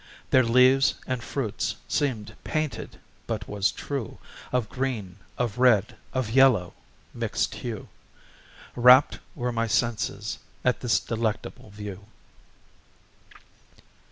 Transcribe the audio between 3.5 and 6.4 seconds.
true Of green, of red, of